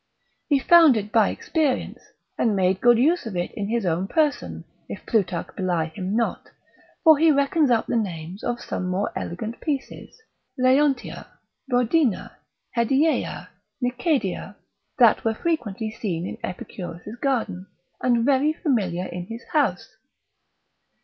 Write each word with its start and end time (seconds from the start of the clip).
He 0.49 0.57
found 0.57 0.97
it 0.97 1.11
by 1.11 1.29
experience, 1.29 1.99
and 2.35 2.55
made 2.55 2.81
good 2.81 2.97
use 2.97 3.27
of 3.27 3.37
it 3.37 3.51
in 3.51 3.67
his 3.67 3.85
own 3.85 4.07
person, 4.07 4.65
if 4.89 5.05
Plutarch 5.05 5.55
belie 5.55 5.89
him 5.95 6.15
not; 6.15 6.49
for 7.03 7.19
he 7.19 7.31
reckons 7.31 7.69
up 7.69 7.85
the 7.85 7.97
names 7.97 8.43
of 8.43 8.59
some 8.59 8.87
more 8.87 9.11
elegant 9.15 9.61
pieces; 9.61 10.19
Leontia, 10.57 11.27
Boedina, 11.69 12.31
Hedieia, 12.75 13.49
Nicedia, 13.79 14.55
that 14.97 15.23
were 15.23 15.35
frequently 15.35 15.91
seen 15.91 16.25
in 16.27 16.39
Epicurus' 16.43 17.15
garden, 17.21 17.67
and 18.01 18.25
very 18.25 18.53
familiar 18.53 19.05
in 19.05 19.27
his 19.27 19.43
house. 19.53 19.97